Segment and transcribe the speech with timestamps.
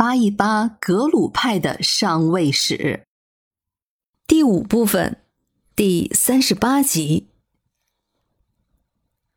[0.00, 3.04] 扒一扒格鲁派的上位史。
[4.26, 5.22] 第五部分，
[5.76, 7.28] 第三十八集。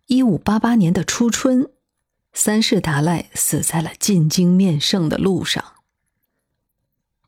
[0.06, 1.70] 一五八八年的初春，
[2.32, 5.74] 三世达赖死在了进京面圣的路上。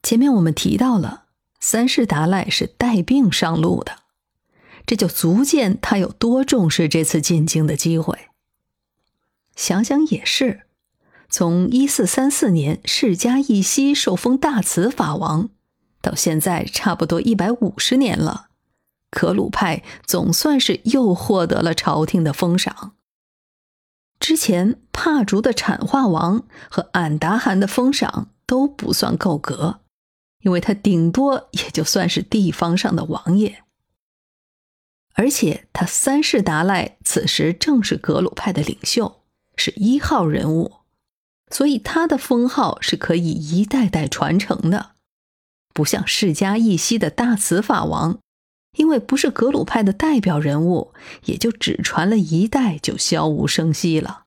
[0.02, 1.25] 前面我们提到了，
[1.59, 4.04] 三世达赖是带病上路的，
[4.86, 8.29] 这就足见他有多重视这次进京的机会。
[9.57, 10.61] 想想也是，
[11.38, 15.50] 从一四三四年释迦一息受封大慈法王，
[16.01, 18.47] 到现在差不多一百五十年了，
[19.11, 22.93] 可鲁派总算是又获得了朝廷的封赏。
[24.18, 29.82] 之前帕竹的产化王和俺答汗的封赏都不算够格，
[30.39, 33.61] 因为他顶多也就算是地方上的王爷，
[35.16, 39.19] 而且他三世达赖此时正是格鲁派的领袖。
[39.58, 40.72] 是一号人物，
[41.52, 44.91] 所以他的封号是可以一代代传承的，
[45.73, 48.19] 不像释迦一息的大慈法王，
[48.77, 50.93] 因为不是格鲁派的代表人物，
[51.25, 54.23] 也就只传了一代就悄无声息了。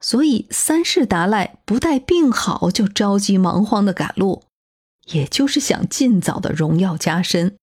[0.00, 4.44] 所以三世达赖不待病好就着急忙慌的赶路，
[5.12, 7.56] 也就是想尽早的荣耀加身，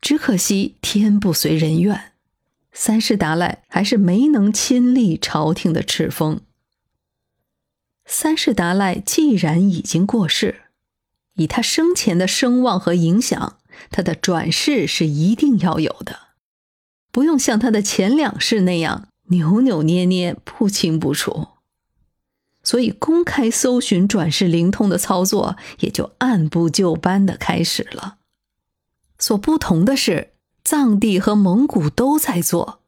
[0.00, 2.12] 只可惜天不随人愿。
[2.72, 6.40] 三世达赖还是没能亲历朝廷的敕封。
[8.12, 10.62] 三世达赖既然已经过世，
[11.36, 13.58] 以他生前的声望和影响，
[13.90, 16.18] 他的转世是一定要有的，
[17.12, 21.48] 不用像他的前两世那样扭扭捏捏、不清不楚。
[22.64, 28.16] 所以，公开搜寻转世灵通的操作也就按部就班的开始了。
[29.18, 30.32] 所不同的是。
[30.62, 32.82] 藏地和蒙古都在做，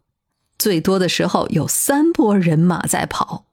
[0.58, 3.46] 最多的时候有三波人马在跑，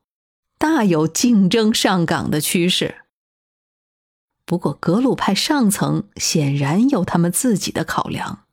[0.59, 3.05] 大有竞争上岗的趋势。
[4.45, 8.45] 不过格鲁派上层显然有他们自己的考量，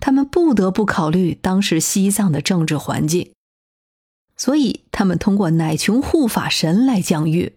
[0.00, 3.34] 他们不得不考虑当时西藏的政治环境，
[4.36, 7.54] 所以他们通过乃琼护法神来降谕，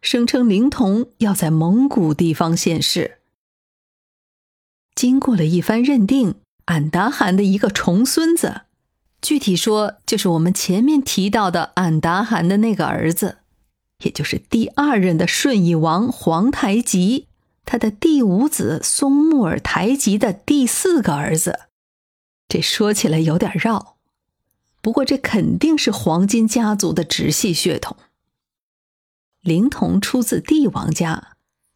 [0.00, 3.18] 声称灵童要在蒙古地方现世。
[4.96, 6.40] 经过了一番认定。
[6.66, 8.62] 俺答汗的一个重孙子，
[9.24, 13.38] 具体说就是我们前面提到的俺答汗的那个儿子，
[14.00, 17.26] 也就是第二任的顺义王皇太极，
[17.64, 21.60] 他的第五子松木尔台吉的第四个儿子。
[22.48, 23.96] 这说起来有点绕，
[24.82, 27.96] 不过这肯定是黄金家族的直系血统。
[29.40, 31.28] 灵童出自帝王家，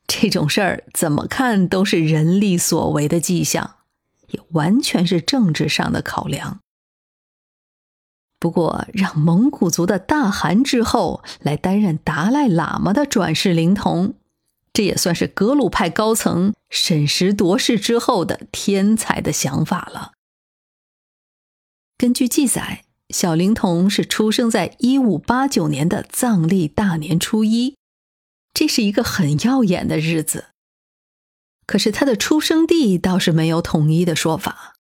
[0.06, 3.76] 这种事儿怎么看都是人力所为的迹象。
[4.28, 6.60] 也完全是政治上的考量。
[8.40, 14.14] 不过，让蒙古族的大汗之后来担任达赖喇嘛的转世灵童，
[14.72, 20.12] 这也算是格鲁派高层审时度势之后的天才的想法了。
[21.96, 27.74] 根据记载，小灵童是出生在一五八九年的藏历大年初一，
[28.54, 30.50] 这是一个很耀眼的日子。
[31.66, 34.74] 可是他的出生地倒是没有统一的说法，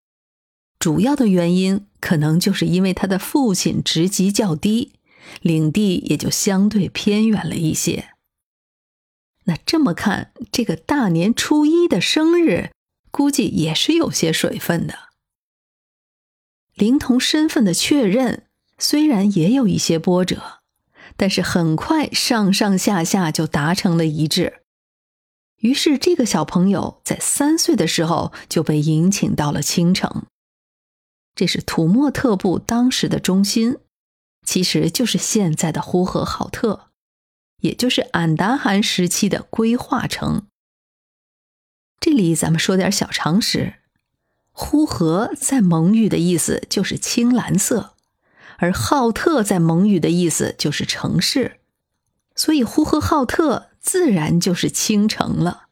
[0.78, 4.92] 主要的原因可能就是因为他的父亲职级较低，
[5.42, 8.10] 领地也就相对偏远了一些。
[9.44, 12.70] 那这么看，这个大年初一的生日，
[13.10, 15.08] 估计也是有些水分的。
[16.74, 18.44] 灵童身份的确认
[18.78, 20.60] 虽然也有一些波折，
[21.16, 24.60] 但是很快上上下下就达成了一致。
[25.56, 30.26] 于是，这个小朋友在三岁的时候就被迎请到了青城，
[31.38, 33.76] 这是土默特部当时的中心，
[34.44, 36.88] 其实就是现在的呼和浩特，
[37.60, 40.48] 也就是俺答汗时期的规划城。
[42.00, 43.74] 这里咱们说点小常识：
[44.50, 47.94] 呼和在蒙语的意思就是青蓝色，
[48.56, 51.60] 而浩特在蒙语的意思就是城市，
[52.34, 53.66] 所以呼和浩特。
[53.80, 55.67] 自然就是青城了，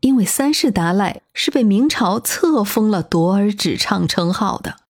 [0.00, 4.80] 因为三世达赖是被明朝册封了夺尔只唱称号的。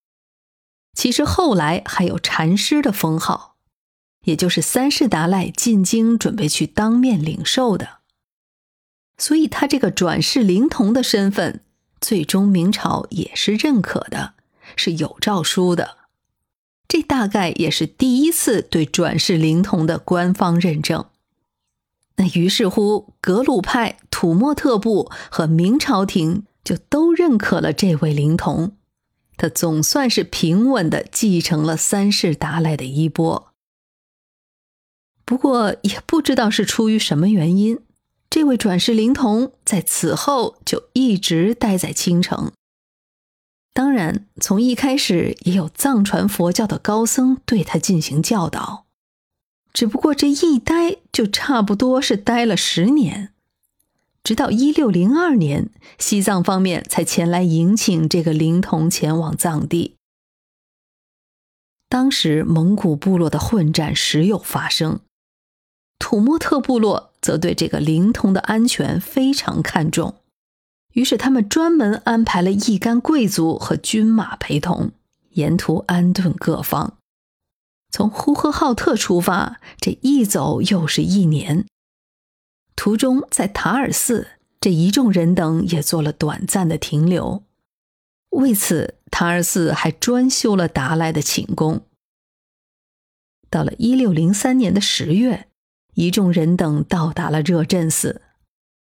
[0.92, 3.56] 其实后来还有禅师的封号，
[4.24, 7.98] 也就是三世达赖进京准备去当面领受的。
[9.18, 11.60] 所以他这个转世灵童的身份，
[12.00, 14.34] 最终明朝也是认可的，
[14.74, 15.96] 是有诏书的。
[16.88, 21.06] 这大概也是第一次对转世灵童的官方认证。
[22.16, 28.76] 那于是乎，格鲁派、土默特部和明朝廷就都认可了这位灵童，
[29.36, 33.48] 他总算是平稳的继承了三世达赖的衣钵。
[35.26, 37.80] 不过也不知道是出于什么原因，
[38.30, 42.52] 这位转世灵童在此后就一直待在青城。
[43.74, 48.85] 当然，从一开始也有藏传佛教的高僧对他进行教导，
[49.76, 53.34] 只不过这一待就差不多是待了十年，
[54.24, 55.68] 直到一六零二年，
[55.98, 59.96] 西藏方面才前来迎请这个灵童前往藏地。
[61.90, 65.00] 当时蒙古部落的混战时有发生，
[65.98, 70.14] 土默特部落则对这个灵童的安全非常看重。
[70.94, 74.92] 于是，他们专门安排了一干贵族和军马陪同，
[75.32, 76.95] 沿途安顿各方。
[77.96, 81.64] 从呼和浩特出发，这一走又是一年。
[82.74, 87.42] 途中，在塔尔寺，这一众人等也做了短暂的停留。
[88.32, 91.86] 为此，塔尔寺还专修了达赖的寝宫。
[93.48, 95.48] 到了一六零三年的十月，
[95.94, 98.20] 一众人等到达了热振寺。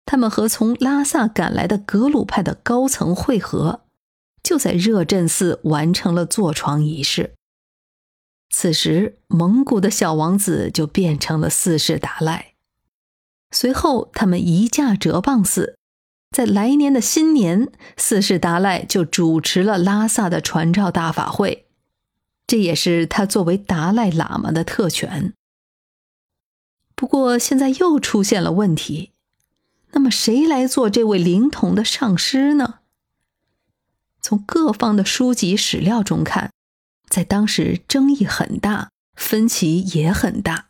[0.07, 3.83] 他们和从拉萨赶来的格鲁派的高层会合，
[4.43, 7.35] 就在热振寺完成了坐床仪式。
[8.55, 12.53] 此时，蒙古的小王子就变成了四世达赖。
[13.51, 15.79] 随后，他们移驾哲蚌寺，
[16.31, 21.67] 在来年的新年，四世达赖就主持了拉萨的传召大法会，
[22.47, 25.33] 这也是他作为达赖喇嘛的特权。
[26.95, 29.13] 不过，现在又出现了问题。
[29.93, 32.81] 那么谁来做这位灵童的上师呢？
[34.21, 36.53] 从各方的书籍史料中看，
[37.13, 40.69] 在当时争议很大，分歧也很大，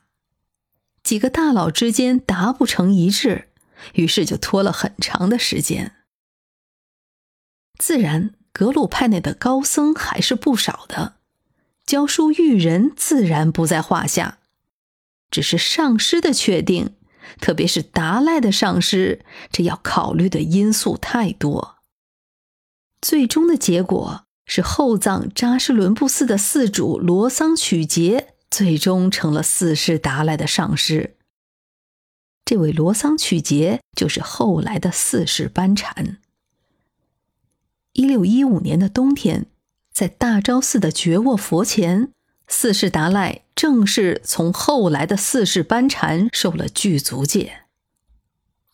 [1.05, 3.51] 几个大佬之间达不成一致，
[3.95, 5.95] 于是就拖了很长的时间。
[7.79, 11.19] 自然，格鲁派内的高僧还是不少的，
[11.87, 14.41] 教书育人自然不在话下，
[15.31, 16.97] 只是上师的确定。
[17.41, 21.77] 特别是达赖的上师，这要考虑的因素太多。
[23.01, 31.17] 最终的结果是后藏扎什伦布寺的寺主罗桑曲杰最终成了四世达赖的上师。
[32.45, 36.19] 这位罗桑曲杰就是后来的四世班禅。
[37.93, 39.47] 一六一五年的冬天，
[39.93, 42.11] 在大昭寺的觉沃佛前。
[42.49, 47.63] 四世达赖正式从后来的四世班禅受了具足戒，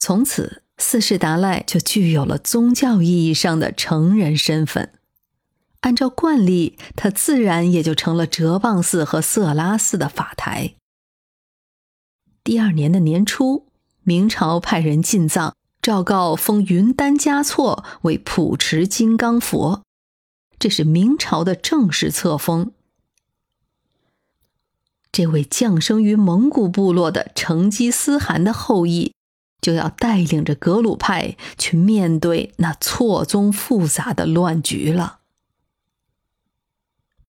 [0.01, 4.98] 从此四世达赖就具有了宗教意义上的成人身份。
[5.81, 10.75] 按照惯例，他自然也就成了哲蚌寺和色拉寺的法台。
[12.43, 13.67] 第二年的年初，
[14.03, 19.83] 明朝派人进藏，诏告封云丹嘉措为普持金刚佛，
[20.59, 22.73] 这是明朝的正式册封。
[25.13, 29.13] 这位降生于蒙古部落的成吉思汗的后裔，
[29.61, 35.18] 就要带领着格鲁派去面对那错综复杂的乱局了。